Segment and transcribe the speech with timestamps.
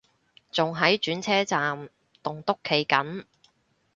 [0.51, 1.87] 仲喺轉車站
[2.23, 3.25] 棟篤企緊